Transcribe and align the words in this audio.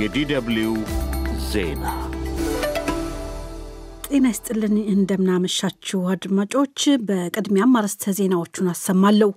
የዲደብሊው 0.00 0.74
ዜና 1.48 1.84
ጤና 4.06 4.26
ይስጥልን። 4.30 4.74
እንደምናመሻችሁ 4.92 6.00
አድማጮች፣ 6.12 6.78
በቅድሚያም 7.06 7.76
አርዕስተ 7.78 8.12
ዜናዎቹን 8.18 8.66
አሰማለሁ። 8.72 9.30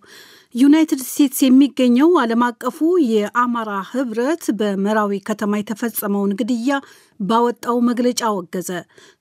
ዩናይትድ 0.55 1.01
ስቴትስ 1.05 1.39
የሚገኘው 1.45 2.09
ዓለም 2.21 2.43
አቀፉ 2.47 2.77
የአማራ 3.05 3.71
ህብረት 3.91 4.43
በመራዊ 4.59 5.21
ከተማ 5.29 5.59
የተፈጸመውን 5.59 6.35
ግድያ 6.41 6.77
ባወጣው 7.19 7.79
መግለጫ 7.89 8.21
አወገዘ። 8.29 8.69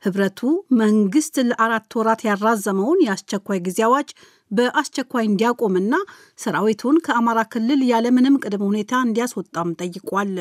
ህብረቱ 0.02 0.40
መንግስት 0.82 1.36
ለአራት 1.48 1.94
ወራት 2.00 2.22
ያራዘመውን 2.28 3.04
የአስቸኳይ 3.06 3.60
ጊዜ 3.68 3.80
አዋጅ 3.88 4.10
በአስቸኳይ 4.50 5.26
እንዲያቆምና 5.26 5.94
ሰራዊቱን 6.38 6.98
ከአማራ 7.06 7.40
ክልል 7.54 7.82
ያለምንም 7.90 8.42
ቅድመ 8.44 8.62
ሁኔታ 8.70 8.94
እንዲያስወጣም 9.06 9.74
ጠይቋል። 9.82 10.34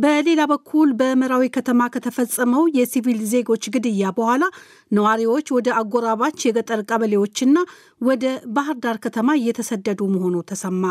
በሌላ 0.00 0.40
በኩል 0.50 0.88
በመራዊ 1.00 1.44
ከተማ 1.56 1.88
ከተፈጸመው 1.94 2.64
የሲቪል 2.76 3.20
ዜጎች 3.32 3.64
ግድያ 3.74 4.12
በኋላ 4.18 4.44
ነዋሪዎች 4.90 5.46
ወደ 5.56 5.68
አጎራባች 5.80 6.46
የገጠር 6.46 6.80
ቀበሌዎችና 6.90 7.56
ወደ 8.00 8.24
ባህር 8.54 8.78
ዳር 8.84 8.98
ከተማ 9.06 9.36
እየተሰደዱ 9.40 10.08
መሆኑ 10.14 10.36
ተሰማ። 10.50 10.84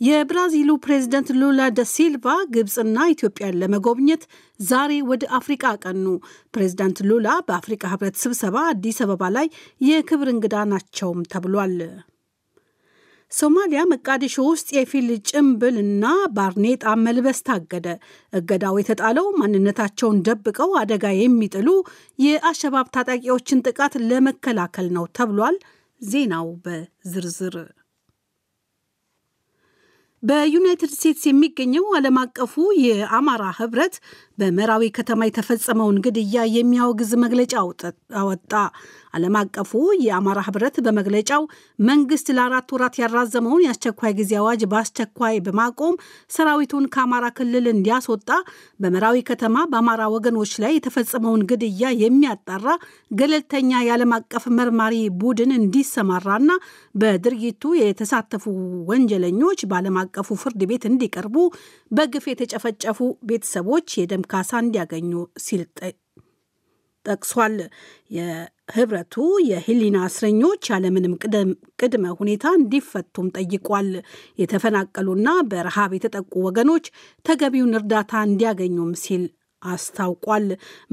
የብራዚሉ 0.00 0.70
ፕሬዝደንት 0.84 1.28
ሉላ 1.40 1.60
ደ 1.76 1.82
ሲልቫ 1.90 2.24
ግብፅና 2.54 2.96
ኢትዮጵያን 3.12 3.58
ለመጎብኘት 3.60 4.22
ዛሬ 4.60 4.92
ወደ 5.10 5.24
አፍሪቃ 5.38 5.64
አቀኑ። 5.72 6.06
ፕሬዝዳንት 6.54 6.98
ሉላ 7.08 7.28
በአፍሪቃ 7.48 7.84
ህብረት 7.92 8.16
ስብሰባ 8.22 8.56
አዲስ 8.72 8.98
አበባ 9.04 9.30
ላይ 9.36 9.48
የክብር 9.88 10.30
እንግዳ 10.34 10.64
ናቸውም 10.72 11.22
ተብሏል። 11.32 11.78
ሶማሊያ 13.34 13.80
መቃዲሾ 13.90 14.34
ውስጥ 14.48 14.68
የፊል 14.76 15.08
ጭምብል 15.28 15.76
እና 15.82 16.04
ባርኔጣ 16.36 16.94
መልበስ 17.04 17.38
ታገደ። 17.48 17.86
እገዳው 18.32 18.76
የተጣለው 18.80 19.28
ማንነታቸውን 19.40 20.18
ደብቀው 20.28 20.72
አደጋ 20.80 21.12
የሚጥሉ 21.16 21.68
የአሸባብ 22.18 22.88
ታጣቂዎችን 22.96 23.64
ጥቃት 23.68 23.96
ለመከላከል 24.08 24.88
ነው 24.96 25.06
ተብሏል። 25.18 25.58
ዜናው 26.00 26.46
በዝርዝር 26.64 27.56
በዩናይትድ 30.22 30.92
ስቴትስ 30.92 31.24
የሚገኘው 31.28 31.86
ዓለም 31.96 32.16
አቀፉ 32.20 32.52
የአማራ 32.82 33.44
ህብረት 33.58 33.94
በመራዊ 34.38 34.84
ከተማ 34.98 35.26
የተፈጸመውን 35.26 35.96
ግድያ 36.06 36.44
የሚያወግዝ 36.54 37.10
መግለጫ 37.24 37.52
አወጣ። 38.20 38.52
ዓለም 39.14 39.36
አቀፉ 39.40 39.70
የአማራ 40.04 40.38
ህብረት 40.46 40.76
በመግለጫው 40.86 41.42
መንግስት 41.88 42.28
ለአራት 42.36 42.68
ወራት 42.74 42.96
ያራዘመውን 43.00 43.64
የአስቸኳይ 43.64 44.12
ጊዜ 44.18 44.32
አዋጅ 44.40 44.62
በአስቸኳይ 44.72 45.36
በማቆም 45.46 45.94
ሰራዊቱን 46.30 46.88
ከአማራ 46.94 47.24
ክልል 47.38 47.66
እንዲያስወጣ፣ 47.72 48.28
በመራዊ 48.80 49.16
ከተማ 49.30 49.56
በአማራ 49.72 50.02
ወገኖች 50.14 50.54
ላይ 50.64 50.72
የተፈጸመውን 50.76 51.44
ግድያ 51.50 51.92
የሚያጣራ 52.02 52.66
ገለልተኛ 53.14 53.72
የዓለም 53.86 54.14
አቀፍ 54.18 54.46
መርማሪ 54.58 54.94
ቡድን 55.22 55.52
እንዲሰማራና 55.58 56.50
በድርጊቱ 56.94 57.74
የተሳተፉ 57.80 58.44
ወንጀለኞች 58.90 59.60
በዓለም 59.70 59.98
አቀፉ 60.02 60.38
ፍርድ 60.42 60.62
ቤት 60.70 60.86
እንዲቀርቡ፣ 60.90 61.36
በግፍ 61.90 62.26
የተጨፈጨፉ 62.30 62.98
ቤተሰቦች 63.30 63.98
የደም 64.00 64.24
ካሳ 64.32 64.52
እንዲያገኙ 64.64 65.12
ሲል 65.44 65.62
ጠቅሷል። 67.06 67.56
የህብረቱ 68.10 69.14
የህሊና 69.48 69.98
እስረኞች 70.08 70.62
ያለምንም 70.72 71.14
ቅድመ 71.80 72.04
ሁኔታ 72.20 72.54
እንዲፈቱም 72.58 73.30
ጠይቋል። 73.36 73.90
የተፈናቀሉና 74.42 75.28
በረሃብ 75.50 75.94
የተጠቁ 75.96 76.32
ወገኖች 76.46 76.86
ተገቢውን 77.24 77.78
እርዳታ 77.80 78.22
እንዲያገኙም 78.28 78.92
ሲል 79.04 79.24
አስታውቋል። 79.62 80.46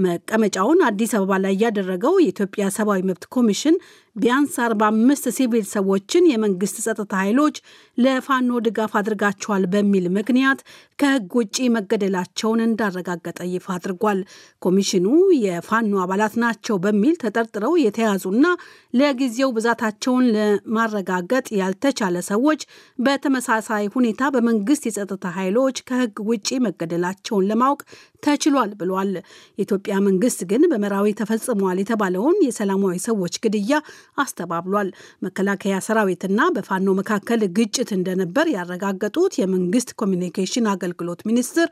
መቀመጫውን 0.04 0.80
አዲስ 0.88 1.12
አበባ 1.18 1.40
ላይ 1.46 1.56
ያደረገው 1.64 2.14
የኢትዮጵያ 2.20 2.66
ሰብአዊ 2.76 3.02
መብት 3.10 3.26
ኮሚሽን 3.36 3.76
ቢያንስ 4.16 4.56
45 4.62 5.28
ሲቪል 5.36 5.66
ሰዎችን 5.72 6.24
የመንግስት 6.30 6.78
ጸጥታ 6.86 7.12
ኃይሎች 7.22 7.56
ለፋኖ 7.98 8.60
ድጋፍ 8.66 8.94
አድርጋቸዋል 9.00 9.64
በሚል 9.74 10.06
ምክንያት 10.18 10.60
ከህግ 11.00 11.32
ውጭ 11.40 11.58
መገደላቸውን 11.76 12.60
እንዳረጋገጠ 12.66 13.40
ይፋ 13.52 13.68
አድርጓል። 13.76 14.20
ኮሚሽኑ 14.62 15.06
የፋኖ 15.44 15.94
አባላት 16.04 16.34
ናቸው 16.44 16.76
በሚል 16.84 17.16
ተጠርጥረው 17.24 17.74
የተያዙና 17.82 18.46
ለጊዜው 18.94 19.52
ብዛታቸውን 19.56 20.26
ለማረጋገጥ 20.36 21.48
ያልተቻለ 21.62 22.18
ሰዎች 22.32 22.62
በተመሳሳይ 23.00 23.86
ሁኔታ 23.96 24.32
በመንግስት 24.36 24.86
የጸጥታ 24.90 25.26
ኃይሎች 25.38 25.78
ከህግ 25.90 26.18
ውጭ 26.30 26.50
መገደላቸውን 26.68 27.48
ለማወቅ 27.52 27.82
ተችሏል 28.24 28.72
ብሏል። 28.80 29.14
የኢትዮጵያ 29.58 29.94
መንግስት 30.08 30.40
ግን 30.50 30.64
በመራዊ 30.72 31.08
ተፈጽሟል 31.20 31.78
የተባለውን 31.82 32.38
የሰላማዊ 32.48 32.98
ሰዎች 33.08 33.36
ግድያ 33.44 33.74
አስተባብሏል። 34.18 34.90
መከላከያ 35.26 35.76
ሰራዊትና 35.88 36.40
በፋኖ 36.56 36.88
መካከል 37.00 37.44
ግጭት 37.58 37.90
እንደነበር 37.98 38.48
ያረጋገጡት 38.56 39.34
የመንግስት 39.42 39.92
ኮሚኒኬሽን 40.02 40.70
አገልግሎት 40.74 41.22
ሚኒስትር 41.30 41.68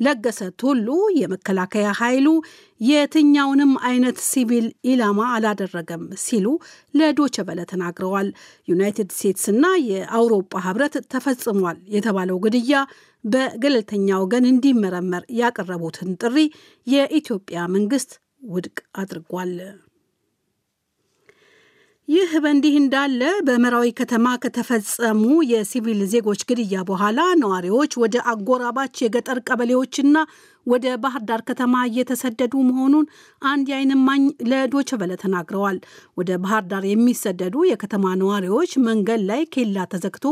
ለገሰ 0.00 0.40
ቱሉ 0.60 0.88
የመከላከያ 1.20 1.88
ኃይሉ 2.00 2.28
የትኛውንም 2.80 3.72
አይነት 3.88 4.18
ሲቪል 4.28 4.66
ኢላማ 4.90 5.20
አላደረገም 5.34 6.04
ሲሉ 6.24 6.46
ለዶቸ 6.94 7.36
በለ 7.48 7.60
ተናግረዋል። 7.70 8.28
ዩናይትድ 8.68 9.10
ስቴትስና 9.16 9.62
የአውሮፓ 9.88 10.62
ህብረት 10.66 10.96
ተፈጽሟል 11.14 11.78
የተባለው 11.94 12.38
ግድያ 12.46 12.74
በገለልተኛ 13.24 14.08
ወገን 14.22 14.44
እንዲመረመር 14.48 15.24
ያቀረቡትን 15.38 16.10
ጥሪ 16.22 16.36
የኢትዮጵያ 16.86 17.60
መንግስት 17.74 18.10
ውድቅ 18.48 18.78
አድርጓል። 19.00 19.52
ይህ 22.08 22.30
በእንዲህ 22.36 22.74
እንዳለ 22.78 23.20
በመራዊ 23.46 23.86
ከተማ 23.98 24.26
ከተፈጸሙ 24.42 25.22
የሲቪል 25.50 26.00
ዜጎች 26.12 26.40
ግድያ 26.48 26.82
በኋላ 26.88 27.20
ነዋሪዎች 27.40 27.92
ወደ 28.02 28.16
አጎራባች 28.32 29.00
የገጠር 29.02 29.38
ቀበሌዎችና 29.46 30.16
ወደ 30.66 30.86
ባህር 31.00 31.22
ዳር 31.28 31.40
ከተማ 31.48 31.74
እየተሰደዱ 31.88 32.52
መሆኑን 32.68 33.06
አንድ 33.42 33.66
የዓይን 33.70 33.92
እማኝ 33.96 34.22
ለዶይቼ 34.50 34.90
ተናግረዋል። 35.22 35.78
ወደ 36.18 36.30
ባህር 36.44 36.64
ዳር 36.70 36.84
የሚሰደዱ 36.90 37.64
የከተማ 37.68 38.14
ነዋሪዎች 38.20 38.72
መንገድ 38.86 39.22
ላይ 39.30 39.42
ኬላ 39.54 39.86
ተዘግቶ 39.92 40.24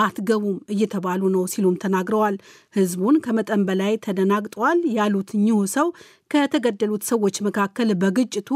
አትገቡም 0.00 0.58
እየተባሉ 0.74 1.22
ነው 1.34 1.44
ሲሉም 1.52 1.78
ተናግረዋል። 1.84 2.36
ህዝቡን 2.74 3.18
ከመጠን 3.26 3.64
በላይ 3.68 3.94
ተደናግጧል 4.06 4.80
ያሉት 4.96 5.32
እኚሁ 5.38 5.58
ሰው 5.76 5.88
ከተገደሉት 6.30 7.02
ሰዎች 7.10 7.36
መካከል 7.46 7.88
በግጭቱ 8.00 8.50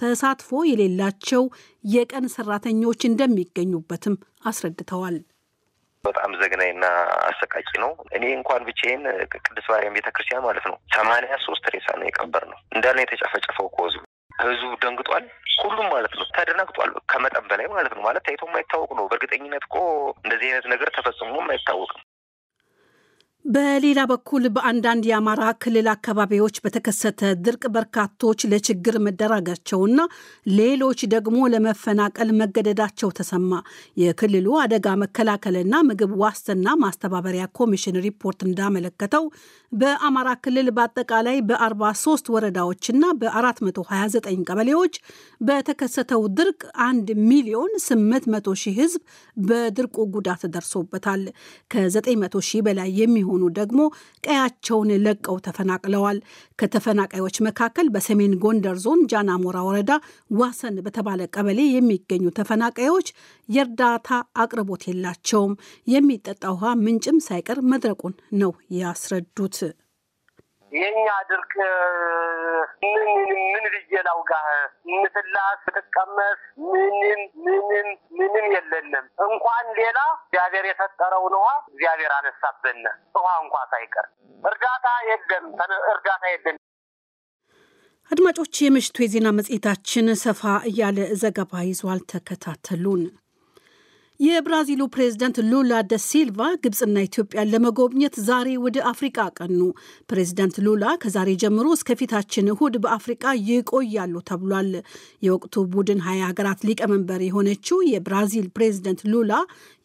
ተሳትፎ 0.00 0.60
የሌላቸው 0.68 1.42
የቀን 1.84 2.26
ሰራተኞች 2.34 3.00
እንደሚገኙበትም 3.08 4.16
አስረድተዋል። 4.44 5.18
በጣም 6.04 6.30
ዘግናኝና 6.40 6.84
አሰቃቂ 7.24 7.70
ነው። 7.82 7.90
እኔ 8.16 8.24
እንኳን 8.36 8.66
ብቻዬን 8.68 9.02
ቅድስት 9.38 9.68
ማርያም 9.72 9.96
ቤተክርስቲያን 9.96 10.46
ማለት 10.46 10.64
ነው 10.70 10.76
ሰማንያ 10.94 11.36
ሶስት 11.46 11.64
ሬሳ 11.74 11.88
ነው 12.00 12.06
የቀበር 12.08 12.44
ነው 12.52 12.58
እንዳለ 12.74 12.96
የተጨፈጨፈው 13.02 13.66
እኮ 13.70 13.78
ህዝቡ 13.86 14.04
ህዝቡ 14.42 14.70
ደንግጧል። 14.82 15.24
ሁሉም 15.62 15.86
ማለት 15.94 16.12
ነው 16.18 16.26
ተደናግጧል። 16.36 16.90
ከመጠን 17.10 17.46
በላይ 17.50 17.66
ማለት 17.72 17.92
ነው 17.96 18.02
ማለት 18.04 18.22
ታይቶ 18.26 18.42
የማይታወቅ 18.48 18.90
ነው። 18.98 19.06
በእርግጠኝነት 19.10 19.64
እኮ 19.68 19.76
እንደዚህ 20.24 20.46
አይነት 20.50 20.66
ነገር 20.72 20.88
ተፈጽሞም 20.96 21.50
አይታወቅም። 21.54 22.02
በሌላ 23.48 24.00
በኩል 24.10 24.44
በአንዳንድ 24.54 25.04
የአማራ 25.08 25.42
ክልል 25.62 25.86
አካባቢዎች 25.92 26.56
በተከሰተ 26.64 27.30
ድርቅ 27.44 27.62
በርካቶች 27.74 28.40
ለችግር 28.50 28.96
መደራጋቸውና 29.04 30.00
ሌሎች 30.58 31.00
ደግሞ 31.14 31.38
ለመፈናቀል 31.52 32.30
መገደዳቸው 32.40 33.10
ተሰማ። 33.18 33.52
የክልሉ 34.02 34.56
አደጋ 34.64 34.96
መከላከልና 35.02 35.80
ምግብ 35.88 36.12
ዋስትና 36.22 36.74
ማስተባበሪያ 36.82 37.46
ኮሚሽን 37.58 37.98
ሪፖርት 38.06 38.42
እንዳመለከተው 38.48 39.24
በአማራ 39.72 40.28
ክልል 40.44 40.68
በአጠቃላይ 40.76 41.38
በ43 41.48 42.30
ወረዳዎችና 42.34 43.02
በ429 43.20 44.44
ቀበሌዎች 44.48 44.94
በተከሰተው 45.40 46.22
ድርቅ 46.38 46.60
1 46.84 47.14
ሚሊዮን 47.30 47.72
800 47.86 48.56
ሺህ 48.62 48.78
ህዝብ 48.82 49.02
በድርቁ 49.36 49.96
ጉዳት 50.14 50.44
ደርሶበታል። 50.54 51.24
ከ900 51.70 52.46
ሺህ 52.48 52.62
በላይ 52.66 52.92
የሚሆኑ 53.00 53.37
ደግሞ 53.58 53.80
ቀያቸውን 54.24 54.90
ለቀው 55.04 55.36
ተፈናቅለዋል። 55.46 56.18
ከተፈናቃዮች 56.58 57.36
መካከል 57.48 57.88
በሰሜን 57.94 58.34
ጎንደር 58.42 58.78
ዞን 58.84 59.02
ጃናሞራ 59.12 59.58
ወረዳ 59.68 59.92
ዋሰን 60.34 60.78
በተባለ 60.86 61.28
ቀበሌ 61.34 61.60
የሚገኙ 61.70 62.24
ተፈናቃዮች 62.38 63.08
የእርዳታ 63.48 64.08
አቅርቦት 64.38 64.84
የላቸውም። 64.88 65.54
የሚጠጣ 65.86 66.44
ውሃ 66.54 66.74
ምንጭም 66.84 67.20
ሳይቀር 67.28 67.60
መድረቁን 67.72 68.14
ነው 68.38 68.52
ያስረዱት። 68.78 69.58
የኛ 70.72 71.06
ድርቅ 71.28 71.52
ምን 72.84 73.06
ምን 73.52 73.64
ብዬ 73.74 74.00
ላውጋህ? 74.06 74.46
ምትላስ 74.92 75.62
ምትቀመስ 75.66 76.40
ምንም 76.66 77.20
ምንም 77.44 77.88
ምንም 78.18 78.46
የለንም። 78.54 79.06
እንኳን 79.26 79.66
ሌላ 79.78 79.98
እግዚአብሔር 80.18 80.66
የፈጠረውን 80.70 81.34
ውሃ 81.38 81.50
እግዚአብሔር 81.70 82.12
አነሳብን። 82.18 82.80
ውሃ 83.18 83.32
እንኳ 83.44 83.64
ሳይቀር 83.72 84.08
እርዳታ 84.44 84.86
የለም፣ 85.10 85.46
እርዳታ 85.92 86.24
የለም። 86.32 86.58
አድማጮች፣ 88.10 88.56
የምሽቱ 88.62 88.96
የዜና 89.02 89.28
መጽሔታችን 89.38 90.06
ሰፋ 90.20 90.42
እያለ 90.70 90.98
ዘገባ 91.22 91.62
ይዟል። 91.66 92.00
ተከታተሉን። 92.12 93.02
የብራዚሉ 94.20 94.82
ፕሬዝዳንት 94.94 95.36
ሉላ 95.48 95.72
ደ 95.90 95.96
ሲልቫ 96.04 96.38
ግብፅና 96.62 96.96
ኢትዮጵያን 97.06 97.50
ለመጎብኘት 97.52 98.14
ዛሬ 98.28 98.48
ወደ 98.64 98.78
አፍሪቃ 98.90 99.26
ቀኑ። 99.38 99.58
ፕሬዝዳንት 100.10 100.56
ሉላ 100.64 100.94
ከዛሬ 101.02 101.28
ጀምሮ 101.42 101.66
እስከፊታችን 101.76 102.50
እሁድ 102.52 102.76
በአፍሪቃ 102.84 103.34
ይቆያሉ 103.48 104.14
ተብሏል። 104.30 104.70
የወቅቱ 105.26 105.64
ቡድን 105.74 106.00
ሀያ 106.06 106.22
ሀገራት 106.30 106.64
ሊቀመንበር 106.68 107.22
የሆነችው 107.26 107.78
የብራዚል 107.92 108.48
ፕሬዝዳንት 108.56 109.02
ሉላ 109.12 109.32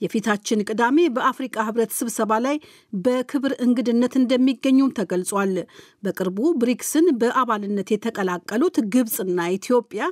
የፊታችን 0.01 0.65
ቅዳሜ 0.67 0.97
በአፍሪቃ 1.15 1.55
ህብረት 1.67 1.93
ስብሰባ 1.97 2.31
ላይ 2.45 2.57
በክብር 3.03 3.53
እንግድነት 3.65 4.15
እንደሚገኙም 4.21 4.95
ተገልጿል። 4.97 5.53
በቅርቡ 6.03 6.39
ብሪክስን 6.61 7.05
በአባልነት 7.21 7.89
የተቀላቀሉት 7.93 8.77
ግብፅና 8.93 9.39
ኢትዮጵያ 9.55 10.03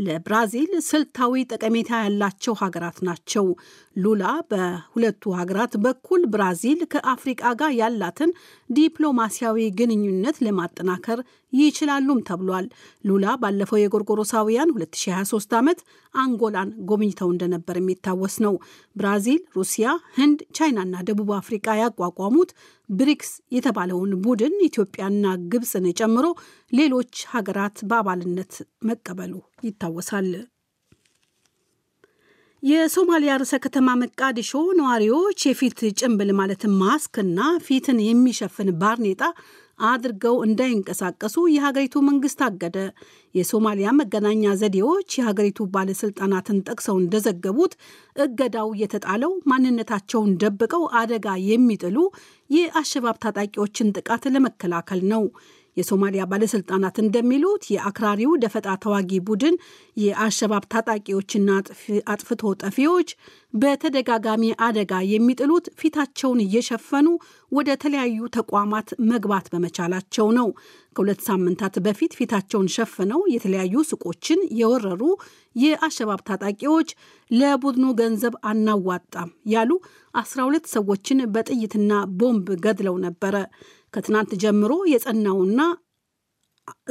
ለብራዚል 0.00 0.72
ስልታዊ 0.88 1.42
ጠቀሜታ 1.52 1.90
ያላቸው 2.04 2.54
ሀገራት 2.62 3.00
ናቸው። 3.08 3.48
ሉላ 3.96 4.22
በሁለቱ 4.50 5.32
ሀገራት 5.38 5.72
በኩል 5.84 6.22
ብራዚል 6.32 6.80
ከአፍሪቃ 6.92 7.52
ጋር 7.60 7.72
ያላትን 7.78 8.30
ዲፕሎማሲያዊ 8.70 9.58
ግንኙነት 9.78 10.36
ለማጠናከር 10.46 11.20
ይችላሉም 11.52 12.20
ተብሏል። 12.28 12.66
ሉላ 13.04 13.34
ባለፈው 13.42 13.80
የጎርጎሮሳውያን 13.80 14.72
2023 14.76 15.56
ዓመት 15.60 15.80
አንጎላን 16.14 16.70
ጎብኝተው 16.88 17.30
እንደነበር 17.32 17.78
የሚታወስ 17.80 18.36
ነው። 18.46 18.54
ብራዚል፣ 18.96 19.40
ሩሲያ፣ 19.56 19.86
ህንድ፣ 20.18 20.38
ቻይናና 20.58 20.94
ደቡብ 21.08 21.32
አፍሪቃ 21.40 21.66
ያቋቋሙት 21.80 22.52
ብሪክስ 22.88 23.32
የተባለውን 23.52 24.14
ቡድን 24.24 24.54
ኢትዮጵያና 24.66 25.24
ግብፅን 25.52 25.86
ጨምሮ 26.00 26.26
ሌሎች 26.72 27.14
ሀገራት 27.34 27.76
በአባልነት 27.90 28.54
መቀበሉ 28.84 29.34
ይታወሳል። 29.64 30.30
የሶማሊያ 32.62 33.32
ርዕሰ 33.40 33.54
ከተማ 33.64 33.90
መቃዲሾ 34.00 34.50
ነዋሪዎች 34.78 35.38
የፊት 35.46 35.78
ጭንብል 35.98 36.30
ማለትም 36.40 36.72
ማስክና 36.82 37.38
ፊትን 37.66 37.98
የሚሸፍን 38.04 38.68
ባርኔጣ 38.80 39.22
አድርገው 39.82 40.34
እንዳይንቀሳቀሱ 40.46 41.36
የሀገሪቱ 41.50 42.02
መንግስት 42.08 42.40
አገደ። 42.46 42.76
የሶማሊያ 43.34 43.88
መገናኛ 44.00 44.52
ዘዴዎች 44.60 45.16
የሀገሪቱ 45.18 45.68
ባለስልጣናትን 45.74 46.58
ጠቅሰው 46.68 46.96
እንደዘገቡት 46.98 47.74
እገዳው 48.16 48.68
የተጣለው 48.82 49.32
ማንነታቸውን 49.50 50.36
ደብቀው 50.42 50.84
አደጋ 51.00 51.36
የሚጥሉ 51.46 51.96
የአሸባብ 52.50 53.18
ታጣቂዎችን 53.24 53.94
ጥቃት 53.98 54.26
ለመከላከል 54.34 55.02
ነው። 55.12 55.24
የሶማሊያ 55.76 56.22
ባለስልጣናት 56.30 56.96
እንደሚሉት 57.02 57.62
የአክራሪው 57.74 58.32
ደፈጣ 58.42 58.68
ተዋጊ 58.82 59.20
ቡድን 59.28 59.56
የአሸባብ 59.96 60.64
ታጣቂዎችና 60.72 61.48
አጥፍቶ 62.12 62.52
ጠፊዎች 62.62 63.10
በተደጋጋሚ 63.54 64.44
አደጋ 64.66 64.92
የሚጥሉት 65.12 65.66
ፊታቸውን 65.80 66.42
እየሸፈኑ 66.44 67.06
ወደ 67.52 67.70
ተለያዩ 67.82 68.28
ተቋማት 68.36 68.88
መግባት 69.10 69.46
በመቻላቸው 69.52 70.28
ነው። 70.38 70.48
ከሁለት 70.96 71.20
ሳምንታት 71.26 71.74
በፊት 71.84 72.12
ፊታቸውን 72.18 72.68
ሸፍነው 72.74 73.20
የተለያዩ 73.32 73.82
ሱቆችን 73.90 74.40
የወረሩ 74.60 75.02
የአሸባብ 75.56 76.20
ታጣቂዎች 76.28 76.88
ለቡድኑ 77.30 77.86
ገንዘብ 78.00 78.34
አናዋጣም 78.50 79.30
ያሉ 79.52 79.70
12 80.14 80.72
ሰዎችን 80.74 81.18
በጥይትና 81.34 81.90
ቦምብ 82.20 82.48
ገድለው 82.64 82.96
ነበረ። 83.04 83.34
ከትናንት 83.94 84.32
ጀምሮ 84.42 84.72
የጸናውና 84.92 85.60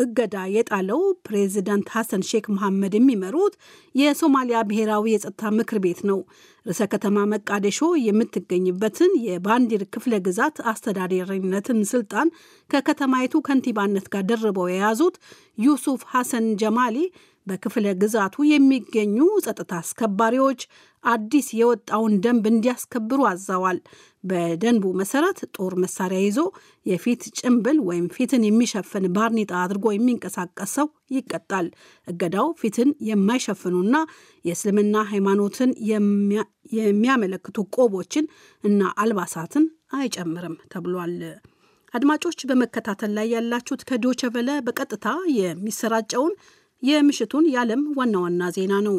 እገዳ 0.01 0.35
የጣለው 0.53 1.01
ፕሬዚዳንት 1.25 1.87
ሐሰን 1.93 2.23
ሼክ 2.29 2.45
መሐመድ 2.53 2.93
የሚመሩት 2.97 3.53
የሶማሊያ 3.95 4.59
ብሔራዊ 4.69 5.05
የጸጥታ 5.13 5.51
ምክር 5.57 5.77
ቤት 5.85 5.99
ነው። 6.09 6.19
ርዕሰ 6.65 6.87
ከተማ 6.93 7.17
መቃደሾ 7.31 7.77
የምትገኝበትን 8.05 9.11
የባንዲር 9.27 9.83
ክፍለ 9.93 10.15
ግዛት 10.27 10.57
አስተዳዳሪነትን 10.71 11.79
ስልጣን 11.91 12.29
ከከተማይቱ 12.69 13.41
ከንቲባነት 13.47 14.07
ጋር 14.13 14.25
ደርበው 14.31 14.67
የያዙት 14.71 15.17
ዩሱፍ 15.59 16.03
ሐሰን 16.11 16.47
ጀማሊ 16.61 16.97
በክፍለ 17.47 17.87
ግዛቱ 18.01 18.35
የሚገኙ 18.49 19.17
ጸጥታ 19.45 19.71
አስከባሪዎች 19.79 20.61
አዲስ 21.03 21.47
የወጣውን 21.57 22.13
ደንብ 22.23 22.45
እንዲያስከብሩ 22.49 23.19
አዘዋል። 23.29 23.77
በደንቡ 24.23 24.85
መሰረት 24.99 25.37
ጦር 25.55 25.73
መሳሪያ 25.83 26.19
ይዞ 26.23 26.39
የፊት 26.85 27.21
ጭንብል 27.39 27.77
ወይም 27.89 28.07
ፊትን 28.15 28.43
የሚሸፍን 28.47 29.05
ባርኔጣ 29.15 29.51
አድርጎ 29.61 29.85
የሚንቀሳቀስ 29.93 30.73
ሰው 30.77 30.87
ይቀጣል። 31.15 31.67
እገዳው 32.07 32.49
ፊትን 32.61 32.89
የማይሸፍኑና 33.09 33.95
የእስልምና 34.45 35.05
ሃይማኖትን 35.11 35.71
የሚያመለክቱ 36.79 37.57
ቆቦችን 37.77 38.27
እና 38.63 38.91
አልባሳትን 39.03 39.65
አይጨምርም 39.93 40.57
ተብሏል። 40.73 41.15
አድማጮች 41.93 42.39
በመከታተል 42.49 43.11
ላይ 43.17 43.27
ያላችሁት 43.33 43.81
ከዶቸ 43.89 44.21
በቀጥታ 44.65 45.07
የሚሰራጨውን 45.37 46.33
የምሽቱን 46.83 47.47
የዓለም 47.51 47.81
ዋና 47.97 48.15
ዋና 48.23 48.43
ዜና 48.55 48.73
ነው። 48.85 48.97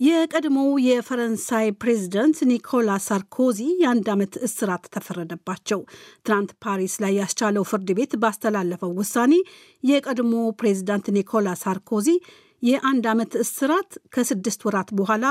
የቀድሞው 0.00 0.70
የፈረንሳይ 0.86 1.66
ፕሬዚደንት 1.82 2.38
ኒኮላስ 2.50 3.04
ሳርኮዚ 3.10 3.60
የአንድ 3.82 4.08
ዓመት 4.14 4.34
እስራት 4.48 4.84
ተፈረደባቸው። 4.94 5.80
ትናንት 6.26 6.50
ፓሪስ 6.64 6.94
ላይ 7.02 7.12
ያስቻለው 7.20 7.64
ፍርድ 7.70 7.90
ቤት 7.98 8.14
ባስተላለፈው 8.22 8.92
ውሳኔ 8.98 9.32
የቀድሞ 9.84 10.32
ፕሬዚዳንት 10.60 11.08
ኒኮላስ 11.16 11.62
ሳርኮዚ 11.66 12.08
የአንድ 12.62 13.06
ዓመት 13.12 13.32
እስራት 13.44 13.90
ከስድስት 14.14 14.60
ወራት 14.68 14.90
በኋላ 14.98 15.24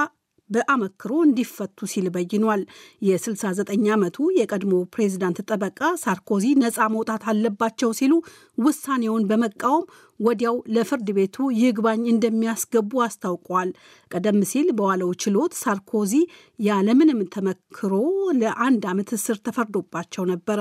በአመክሮ 0.50 1.12
እንዲፈቱ 1.26 1.88
ሲል 1.92 2.08
በይኗል። 2.16 2.62
የ69 3.02 3.86
ዓመቱ 3.96 4.18
የቀድሞ 4.40 4.74
ፕሬዚዳንት 4.94 5.40
ጠበቃ 5.50 5.80
ሳርኮዚ 6.04 6.46
ነፃ 6.62 6.88
መውጣት 6.96 7.24
አለባቸው 7.32 7.92
ሲሉ 8.00 8.14
ውሳኔውን 8.58 9.26
በመቃወም 9.32 9.86
ወዲያው 10.20 10.56
ለፍርድ 10.74 11.08
ቤቱ 11.18 11.36
ይግባኝ 11.60 12.04
እንደሚያስገቡ 12.12 12.92
አስታውቋል። 13.06 13.70
ቀደም 14.12 14.40
ሲል 14.52 14.68
በዋለው 14.78 15.10
ችሎት 15.24 15.54
ሳርኮዚ 15.62 16.14
ያለምንም 16.60 17.20
ተመክሮ 17.36 17.94
ለአንድ 18.40 18.84
ዓመት 18.92 19.10
እስር 19.18 19.40
ተፈርዶባቸው 19.48 20.26
ነበረ። 20.32 20.60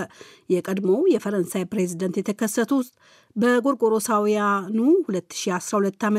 የቀድሞው 0.54 1.02
የፈረንሳይ 1.14 1.64
ፕሬዚደንት 1.72 2.18
የተከሰቱት 2.20 2.88
በጎርጎሮሳውያኑ 3.36 4.78
2012 5.08 6.04
ዓ 6.04 6.10
ም 6.10 6.18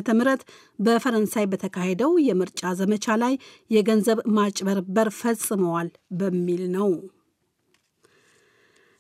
በፈረንሳይ 0.80 1.46
በተካሄደው 1.52 2.14
የምርጫ 2.26 2.74
ዘመቻ 2.80 3.18
ላይ 3.22 3.36
የገንዘብ 3.72 4.22
ማጭበርበር 4.38 5.10
ፈጽመዋል 5.20 5.90
በሚል 6.20 6.64
ነው። 6.76 6.90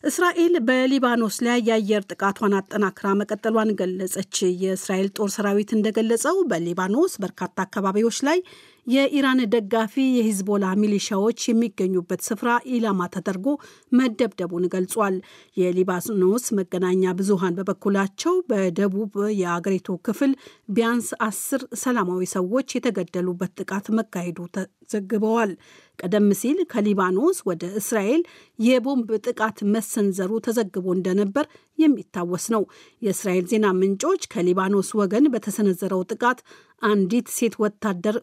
እስራኤል 0.05 0.55
በሊባኖስ 0.65 1.35
ላይ 1.45 1.59
የአየር 1.67 2.03
ጥቃቷን 2.09 2.53
አጠናክራ 2.57 3.13
መቀጠሏን 3.19 3.69
ገለጸች። 3.79 4.33
የእስራኤል 4.62 5.07
ጦር 5.17 5.29
ሰራዊት 5.35 5.69
እንደገለጸው 5.75 6.35
በሊባኖስ 6.51 7.13
በርካታ 7.24 7.55
አካባቢዎች 7.65 8.17
ላይ 8.27 8.39
የኢራን 8.87 9.39
ደጋፊ 9.53 9.93
የሂዝቦላ 10.15 10.65
ሚሊሻዎች 10.81 11.39
የሚገኙበት 11.47 12.21
ስፍራ 12.27 12.49
ኢላማ 12.73 13.07
ተደርጎ 13.15 13.47
መደብደቡን 13.91 14.65
ገልጿል። 14.73 15.15
የሊባኖስ 15.57 16.45
መገናኛ 16.59 17.13
ብዙሃን 17.19 17.57
በበኩላቸው 17.59 18.35
በደቡብ 18.49 19.13
የአገሪቱ 19.39 19.97
ክፍል 20.07 20.31
ቢያንስ 20.69 21.09
አስር 21.27 21.63
ሰላማዊ 21.83 22.21
ሰዎች 22.35 22.75
የተገደሉበት 22.77 23.53
ጥቃት 23.61 23.87
መካሄዱ 23.97 24.39
ተዘግበዋል። 24.57 25.53
ቀደም 25.99 26.27
ሲል 26.39 26.57
ከሊባኖስ 26.71 27.37
ወደ 27.49 27.63
እስራኤል 27.79 28.21
የቦምብ 28.59 29.09
ጥቃት 29.27 29.57
መሰንዘሩ 29.73 30.31
ተዘግቦ 30.45 30.85
እንደነበር 30.95 31.45
የሚታወስ 31.79 32.45
ነው። 32.53 32.63
የእስራኤል 33.01 33.45
ዜና 33.51 33.65
ምንጮች 33.79 34.23
ከሊባኖስ 34.33 34.89
ወገን 34.99 35.25
በተሰነዘረው 35.33 36.01
ጥቃት 36.11 36.39
አንዲት 36.85 37.27
ሴት 37.35 37.55
ወታደር 37.61 38.15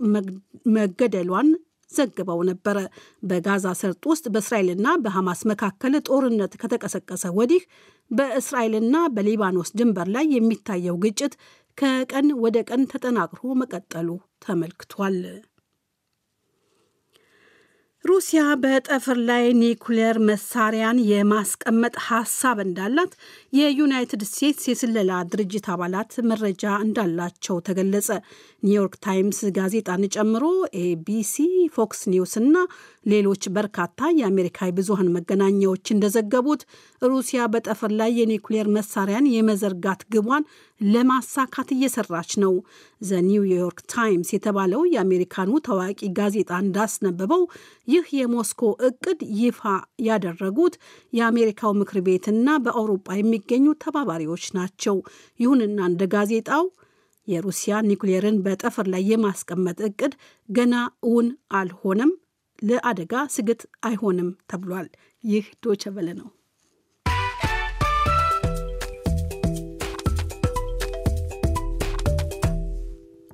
መገደሏን 0.74 1.48
ዘግበው 1.90 2.40
ነበረ። 2.48 2.76
በጋዛ 3.22 3.66
ሰርጥ 3.80 4.02
ውስጥ 4.10 4.24
በእስራኤልና 4.34 4.88
በሐማስ 5.04 5.40
መካከል 5.50 5.94
ጦርነት 6.08 6.52
ከተቀሰቀሰ 6.62 7.24
ወዲህ 7.38 7.62
በእስራኤልና 8.10 8.96
በሊባኖስ 9.14 9.70
ድንበር 9.78 10.08
ላይ 10.14 10.26
የሚታየው 10.34 10.96
ግጭት 11.04 11.34
ከቀን 11.78 12.28
ወደ 12.42 12.56
ቀን 12.70 12.82
ተጠናክሮ 12.92 13.42
መቀጠሉ 13.60 14.08
ተመልክቷል። 14.44 15.18
ሩሲያ 18.04 18.42
በጠፈር 18.62 19.18
ላይ 19.28 19.44
ኒኩሌር 19.58 20.16
መሳሪያን 20.28 20.98
የማስቀመጥ 21.10 21.92
ሀሳብ 22.06 22.58
እንዳላት 22.64 23.12
የዩናይትድ 23.58 24.22
ስቴትስ 24.28 24.64
የስለላ 24.70 25.20
ድርጅት 25.32 25.66
አባላት 25.74 26.12
መረጃ 26.30 26.64
እንዳላቸው 26.84 27.56
ተገለጸ። 27.68 28.08
ኒውዮርክ 28.62 28.94
ታይምስ 29.06 29.40
ጋዜጣን 29.58 30.02
ጨምሮ 30.16 30.44
ኤቢሲ፣ 30.82 31.36
ፎክስ 31.76 32.00
ኒውስ 32.12 32.34
እና 32.42 32.56
ሌሎች 33.06 33.44
በርካታ 33.56 33.88
የአሜሪካ 34.18 34.70
ብዙሃን 34.76 35.12
መገናኛዎች 35.16 35.86
እንደዘገቡት 35.94 36.64
ሩሲያ 37.02 37.46
በጠፈር 37.54 37.94
ላይ 38.00 38.12
የኒኩሌር 38.18 38.68
መሳሪያን 38.76 39.30
የመዘርጋት 39.32 40.02
ግቧን 40.12 40.44
ለማሳካት 40.90 41.68
እየሰራች 41.74 42.30
ነው። 42.42 42.52
ዘ 43.00 43.20
ኒውዮርክ 43.26 43.78
ታይምስ 43.92 44.30
የተባለው 44.34 44.82
የአሜሪካኑ 44.92 45.50
ታዋቂ 45.66 46.00
ጋዜጣ 46.18 46.50
እንዳስነበበው 46.64 47.42
ይህ 47.88 48.06
የሞስኮ 48.18 48.60
እቅድ 48.88 49.20
ይፋ 49.38 49.60
ያደረጉት 50.06 50.76
የአሜሪካው 51.12 51.74
ምክር 51.80 52.00
ቤትና 52.06 52.56
በአውሮፓ 52.64 53.16
የሚገኙ 53.18 53.66
ተባባሪዎች 53.84 54.46
ናቸው። 54.58 54.98
ይሁንና 55.40 55.80
እንደ 55.90 56.04
ጋዜጣው 56.14 56.64
የሩሲያ 57.28 57.74
ኒውክሌርን 57.88 58.36
በጠፈር 58.44 58.86
ላይ 58.92 59.02
የማስቀመጥ 59.10 59.78
እቅድ 59.88 60.14
ገና 60.48 60.74
እውን 61.04 61.28
አልሆነም፣ 61.58 62.12
ለአደጋ 62.62 63.14
ስግት 63.34 63.60
አይሆንም 63.84 64.30
ተብሏል። 64.50 64.88
ይህ 65.24 65.46
ዶቸ 65.64 65.84
በለ 65.94 66.08
ነው። 66.20 66.28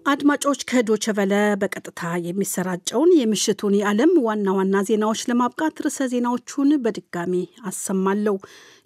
አድማጮች 0.09 0.61
ከዶቸ 0.69 1.13
ቨለ 1.17 1.33
በቀጥታ 1.61 2.01
የሚሰራጨውን 2.27 3.11
የምሽቱን 3.17 3.75
የዓለም 3.79 4.13
ዋና 4.27 4.55
ዋና 4.59 4.77
ዜናዎች 4.89 5.21
ለማብቃት 5.31 5.83
ርዕሰ 5.85 6.07
ዜናዎቹን 6.13 6.71
በድጋሚ 6.85 7.35
አሰማለሁ። 7.71 8.37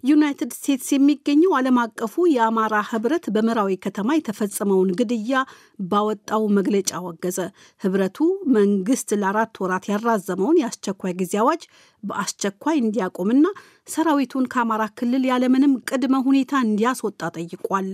ዩናይትድ 0.03 0.51
ስቴትስ 0.57 0.89
የሚገኘው 0.93 1.51
ዓለም 1.59 1.77
አቀፉ 1.83 2.25
የአማራ 2.31 2.81
ህብረት 2.89 3.27
በመራዊ 3.35 3.77
ከተማ 3.85 4.17
የተፈጸመውን 4.17 4.89
ግድያ 4.99 5.43
ባወጣው 5.89 6.43
መግለጫ 6.57 6.91
ወገዘ። 7.07 7.39
ህብረቱ 7.81 8.19
መንግስት 8.57 9.11
ለአራት 9.21 9.55
ወራት 9.63 9.87
ያራዘመውን 9.91 10.59
የአስቸኳይ 10.61 11.15
ጊዜ 11.21 11.35
አዋጅ 11.43 11.63
በአስቸኳይ 12.03 12.77
እንዲያቆምና 12.81 13.45
ሰራዊቱን 13.87 14.49
ከአማራ 14.53 14.85
ክልል 14.99 15.25
ያለምንም 15.31 15.73
ቅድመ 15.89 16.15
ሁኔታ 16.27 16.61
እንዲያስወጣ 16.65 17.21
ጠይቋል። 17.37 17.89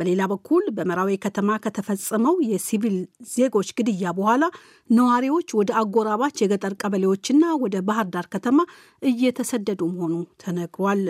በሌላ 0.00 0.22
በኩል 0.30 0.64
በመራዊ 0.76 1.10
ከተማ 1.22 1.50
ከተፈጸመው 1.64 2.34
የሲቪል 2.48 2.96
ዜጎች 3.34 3.68
ግድያ 3.78 4.12
በኋላ 4.18 4.44
ነዋሪዎች 4.90 5.48
ወደ 5.58 5.70
አጎራባች 5.80 6.42
የገጠር 6.42 6.72
ቀበሌዎችና 6.80 7.44
ወደ 7.62 7.76
ባህር 7.88 8.08
ዳር 8.14 8.26
ከተማ 8.34 8.58
እየተሰደዱ 9.02 9.80
መሆኑ 9.92 10.14
ተነግሯል። 10.42 11.02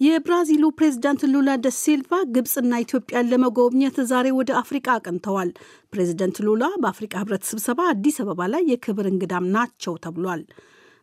የብራዚሉ 0.00 0.64
ፕሬዝዳንት 0.76 1.22
ሉላ 1.30 1.50
ደ 1.62 1.68
ሲልቫ 1.78 2.10
ግብፅና 2.34 2.74
ኢትዮጵያን 2.84 3.30
ለመጎብኘት 3.32 3.96
ዛሬ 4.10 4.26
ወደ 4.36 4.50
አፍሪቃ 4.60 4.88
አቅንተዋል። 4.96 5.50
ፕሬዝደንት 5.92 6.36
ሉላ 6.46 6.64
በአፍሪቃ 6.82 7.14
ህብረት 7.22 7.44
ስብሰባ 7.50 7.88
አዲስ 7.92 8.18
አበባ 8.24 8.50
ላይ 8.52 8.64
የክብር 8.72 9.08
እንግዳም 9.12 9.46
ናቸው 9.56 9.96
ተብሏል። 10.04 10.42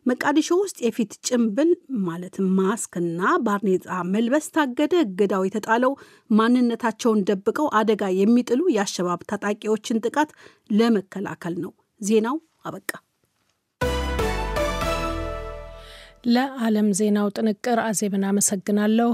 መቃዲሾ 0.06 0.48
ውስጥ 0.60 0.78
የፊት 0.84 1.12
ጭንብል 1.26 1.70
ማለት 2.06 2.36
ማስክና 2.58 3.32
ባርኔጣ 3.46 3.86
መልበስ 4.12 4.46
ታገደ። 4.54 4.94
እገዳው 5.04 5.46
የተጣለው 5.46 5.92
ማንነታቸውን 6.30 7.24
ደብቀው 7.30 7.68
አደጋ 7.80 8.12
የሚጥሉ 8.18 8.62
የአሸባብ 8.74 9.22
ታጣቂዎችን 9.30 10.02
ጥቃት 10.06 10.30
ለመከላከል 10.70 11.56
ነው። 11.64 11.72
ዜናው 12.00 12.38
አበቃ። 12.64 12.90
ለዓለም 16.26 16.88
ዜናው 16.98 17.28
ጥንቅር 17.36 17.78
አዜብን 17.82 18.24
አመሰግናለሁ። 18.30 19.10